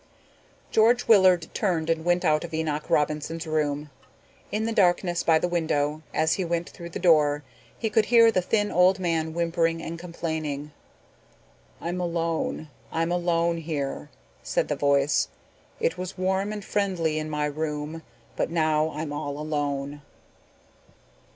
[0.71, 3.91] George Willard turned and went out of Enoch Robinson's room.
[4.51, 7.43] In the darkness by the window, as he went through the door,
[7.77, 10.71] he could hear the thin old voice whimpering and complaining.
[11.79, 14.09] "I'm alone, all alone here,"
[14.41, 15.27] said the voice.
[15.79, 18.01] "It was warm and friendly in my room
[18.35, 20.01] but now I'm all alone."